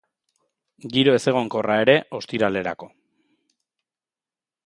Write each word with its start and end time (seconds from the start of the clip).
Giro 0.95 1.13
ezegonkorra 1.17 1.75
ere 1.83 1.95
ostiralerako. 2.21 2.91